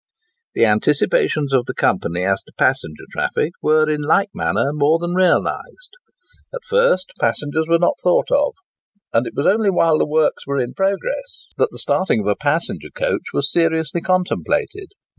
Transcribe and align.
The 0.55 0.65
anticipations 0.65 1.53
of 1.53 1.67
the 1.67 1.75
company 1.75 2.23
as 2.25 2.41
to 2.41 2.53
passenger 2.57 3.03
traffic 3.11 3.51
were 3.61 3.87
in 3.87 4.01
like 4.01 4.29
manner 4.33 4.73
more 4.73 4.97
than 4.97 5.13
realised. 5.13 5.91
At 6.51 6.65
first, 6.67 7.13
passengers 7.19 7.67
were 7.69 7.77
not 7.77 7.97
thought 8.01 8.31
of; 8.31 8.55
and 9.13 9.27
it 9.27 9.35
was 9.35 9.45
only 9.45 9.69
while 9.69 9.99
the 9.99 10.07
works 10.07 10.47
were 10.47 10.57
in 10.57 10.73
progress 10.73 11.51
that 11.59 11.69
the 11.69 11.77
starting 11.77 12.19
of 12.21 12.25
a 12.27 12.35
passenger 12.35 12.89
coach 12.89 13.25
was 13.31 13.51
seriously 13.51 14.01
contemplated. 14.01 14.93